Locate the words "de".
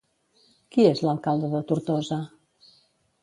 1.53-1.61